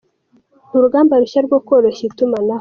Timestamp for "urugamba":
0.75-1.13